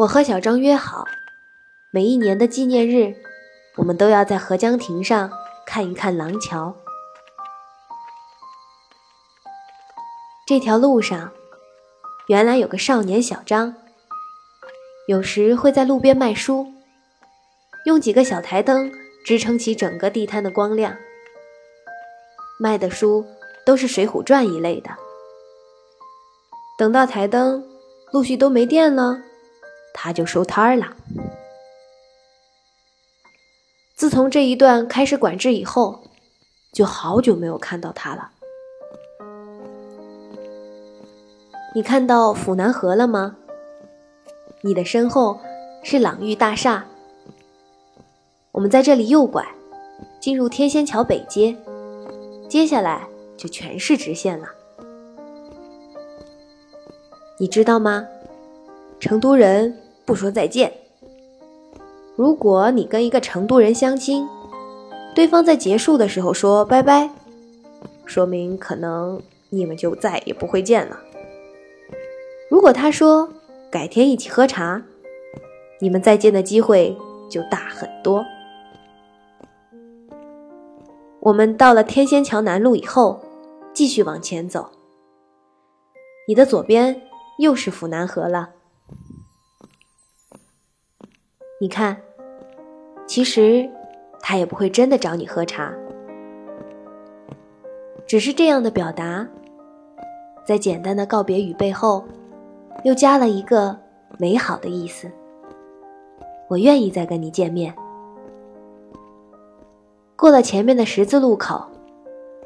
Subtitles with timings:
[0.00, 1.04] 我和小张约好，
[1.90, 3.14] 每一年的纪念日，
[3.76, 5.30] 我们都要在河江亭上
[5.66, 6.74] 看一看廊桥。
[10.46, 11.32] 这条路上，
[12.28, 13.74] 原来有个少年小张，
[15.06, 16.72] 有时会在路边卖书，
[17.84, 18.90] 用几个小台灯
[19.26, 20.96] 支撑起整个地摊的光亮。
[22.58, 23.26] 卖的书
[23.66, 24.96] 都是《水浒传》一类的。
[26.78, 27.62] 等到台灯
[28.14, 29.24] 陆续都没电了。
[29.92, 30.96] 他就收摊儿了。
[33.94, 36.04] 自从这一段开始管制以后，
[36.72, 38.30] 就好久没有看到他了。
[41.74, 43.36] 你看到府南河了吗？
[44.62, 45.38] 你的身后
[45.82, 46.86] 是朗玉大厦。
[48.52, 49.46] 我们在这里右拐，
[50.18, 51.56] 进入天仙桥北街，
[52.48, 54.48] 接下来就全是直线了。
[57.38, 58.06] 你知道吗？
[59.00, 60.70] 成都人不说再见。
[62.16, 64.28] 如果你跟一个成都人相亲，
[65.14, 67.10] 对方在结束的时候说拜拜，
[68.04, 71.00] 说明可能你们就再也不会见了。
[72.50, 73.28] 如果他说
[73.70, 74.82] 改天一起喝茶，
[75.80, 76.94] 你们再见的机会
[77.30, 78.22] 就大很多。
[81.20, 83.20] 我们到了天仙桥南路以后，
[83.72, 84.70] 继续往前走。
[86.28, 87.00] 你的左边
[87.38, 88.50] 又是府南河了。
[91.62, 91.94] 你看，
[93.06, 93.68] 其实
[94.18, 95.70] 他也不会真的找你喝茶，
[98.06, 99.28] 只是这样的表达，
[100.42, 102.02] 在简单的告别语背后，
[102.82, 103.78] 又加了一个
[104.16, 105.10] 美好的意思。
[106.48, 107.74] 我愿意再跟你见面。
[110.16, 111.62] 过了前面的十字路口，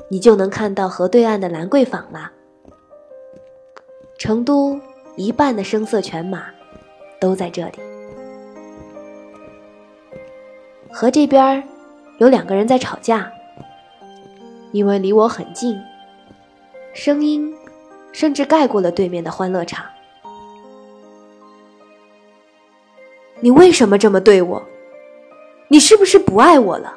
[0.08, 2.32] 你就能看到河对岸的兰桂坊了。
[4.18, 4.76] 成都
[5.14, 6.46] 一半的声色犬马，
[7.20, 7.93] 都在这里。
[10.96, 11.68] 河这边
[12.18, 13.28] 有两个人在吵架，
[14.70, 15.76] 因为离我很近，
[16.94, 17.52] 声音
[18.12, 19.84] 甚至盖过了对面的欢乐场。
[23.40, 24.62] 你为什么这么对我？
[25.66, 26.96] 你是不是不爱我了？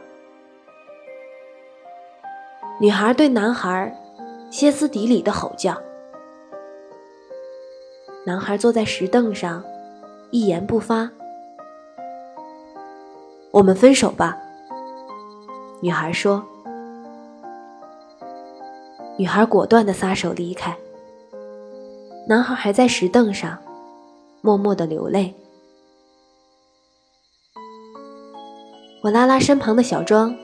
[2.80, 3.92] 女孩对男孩
[4.52, 5.76] 歇斯底里的吼叫。
[8.28, 9.64] 男孩坐在石凳上，
[10.30, 11.10] 一言不发。
[13.58, 14.38] 我们分手吧，
[15.82, 16.46] 女孩说。
[19.18, 20.78] 女孩果断的撒手离开。
[22.30, 23.58] 男孩还在石凳上，
[24.42, 25.34] 默默的流泪。
[29.02, 30.36] 我拉拉身旁的小庄，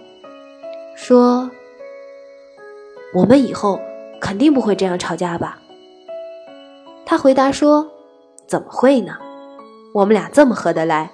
[0.95, 1.51] 说
[3.13, 3.79] ：“我们以后
[4.19, 5.59] 肯定不会这样吵架吧？”
[7.05, 7.87] 他回答说
[8.49, 9.15] ：“怎么会呢？
[9.93, 11.11] 我们俩这么合得来。”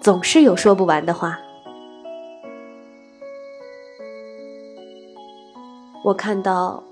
[0.00, 1.38] 总是有说不完的话。
[6.02, 6.82] 我看到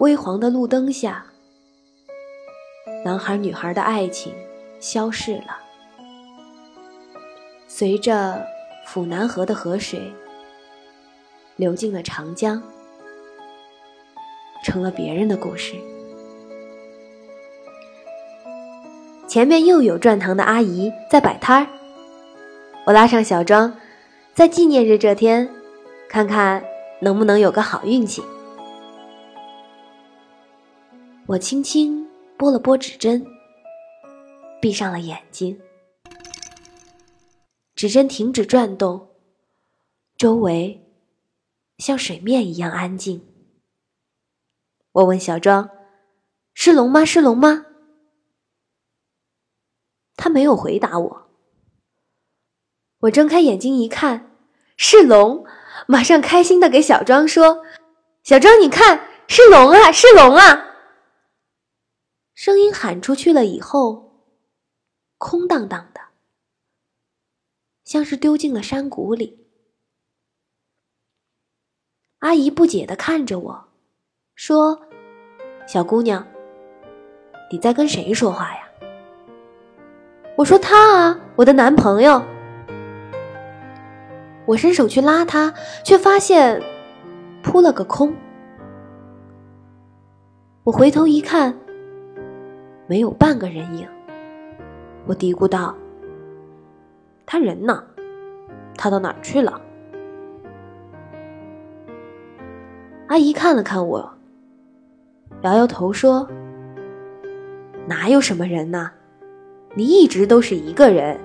[0.00, 1.26] 微黄的路灯下，
[3.04, 4.32] 男孩女孩的爱情
[4.80, 5.58] 消逝了，
[7.68, 8.42] 随着
[8.86, 10.10] 府南河的河水
[11.56, 12.62] 流进了长江，
[14.64, 15.74] 成了别人的故事。
[19.28, 21.68] 前面又有转塘的阿姨在摆摊儿。
[22.86, 23.74] 我拉上小庄，
[24.34, 25.50] 在纪念日这天，
[26.06, 26.62] 看看
[27.00, 28.22] 能不能有个好运气。
[31.26, 32.06] 我轻轻
[32.36, 33.26] 拨了拨指针，
[34.60, 35.58] 闭上了眼睛。
[37.74, 39.08] 指针停止转动，
[40.18, 40.86] 周围
[41.78, 43.26] 像水面一样安静。
[44.92, 45.70] 我问小庄
[46.52, 47.02] ：“是龙吗？
[47.02, 47.64] 是龙吗？”
[50.16, 51.23] 他没有回答我。
[53.04, 54.30] 我睁开眼睛一看，
[54.78, 55.44] 是龙，
[55.86, 57.62] 马上开心的给小庄说
[58.24, 60.70] ：“小庄，你看，是龙啊，是龙啊！”
[62.34, 64.22] 声音喊出去了以后，
[65.18, 66.00] 空荡荡的，
[67.84, 69.46] 像是丢进了山谷里。
[72.20, 73.68] 阿姨不解的看着我，
[74.34, 74.80] 说
[75.68, 76.26] ：“小姑娘，
[77.50, 78.66] 你在跟谁说话呀？”
[80.38, 82.24] 我说：“他啊，我的男朋友。”
[84.46, 86.62] 我伸手去拉他，却发现
[87.42, 88.14] 扑了个空。
[90.64, 91.54] 我回头一看，
[92.86, 93.88] 没有半个人影。
[95.06, 95.74] 我嘀咕道
[97.26, 97.84] ：“他人呢？
[98.76, 99.60] 他到哪儿去了？”
[103.08, 104.10] 阿姨看了看我，
[105.42, 106.26] 摇摇头说
[107.86, 108.90] ：“哪有什么人呢？
[109.74, 111.20] 你一直都是一个人。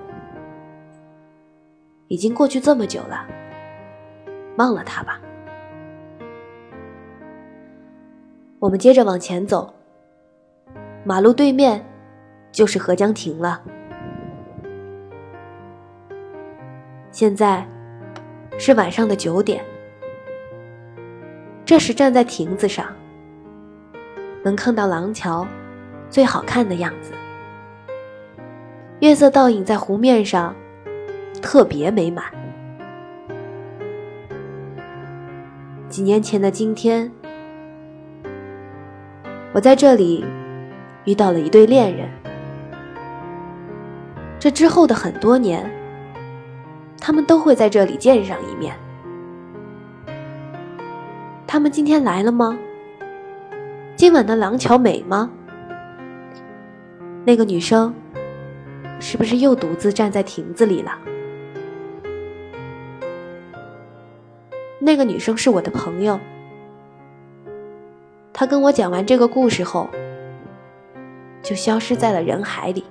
[2.10, 3.24] 已经过去这么久了，
[4.56, 5.20] 忘了他吧。
[8.58, 9.72] 我们接着往前走，
[11.04, 11.86] 马路对面
[12.50, 13.62] 就是河江亭了。
[17.12, 17.64] 现在
[18.58, 19.64] 是晚上的九点，
[21.64, 22.92] 这时站在亭子上，
[24.42, 25.46] 能看到廊桥
[26.08, 27.12] 最好看的样子，
[28.98, 30.52] 月色倒影在湖面上。
[31.40, 32.24] 特别美满。
[35.88, 37.10] 几年前的今天，
[39.52, 40.24] 我在这里
[41.04, 42.08] 遇到了一对恋人。
[44.38, 45.70] 这之后的很多年，
[47.00, 48.74] 他们都会在这里见上一面。
[51.46, 52.56] 他们今天来了吗？
[53.96, 55.30] 今晚的廊桥美吗？
[57.26, 57.92] 那个女生
[58.98, 60.92] 是不是又独自站在亭子里了？
[64.82, 66.18] 那个女生是我的朋友，
[68.32, 69.86] 她跟我讲完这个故事后，
[71.42, 72.82] 就消失在了人海里。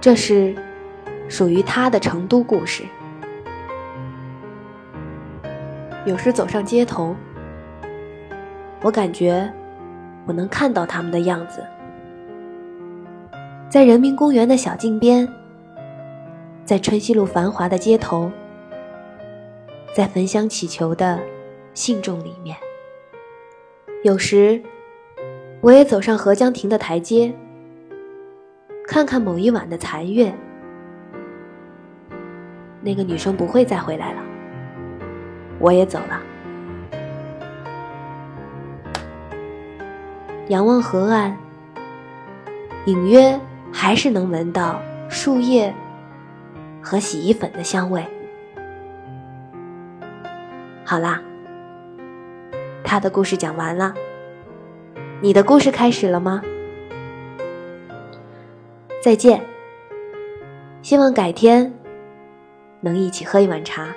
[0.00, 0.54] 这是
[1.28, 2.82] 属于她的成都故事。
[6.06, 7.14] 有时走上街头，
[8.80, 9.52] 我感觉
[10.24, 11.62] 我能看到他们的样子，
[13.68, 15.28] 在人民公园的小径边，
[16.64, 18.32] 在春熙路繁华的街头。
[19.96, 21.18] 在焚香祈求的
[21.72, 22.54] 信众里面，
[24.04, 24.62] 有时
[25.62, 27.34] 我也走上河江亭的台阶，
[28.86, 30.34] 看看某一晚的残月。
[32.82, 34.22] 那个女生不会再回来了，
[35.58, 36.20] 我也走了。
[40.48, 41.34] 仰望河岸，
[42.84, 43.40] 隐约
[43.72, 44.78] 还是能闻到
[45.08, 45.74] 树叶
[46.82, 48.06] 和洗衣粉的香味。
[50.88, 51.20] 好啦，
[52.84, 53.92] 他的故事讲完了，
[55.20, 56.40] 你的故事开始了吗？
[59.02, 59.44] 再见，
[60.82, 61.74] 希望改天
[62.80, 63.88] 能一起喝一碗茶。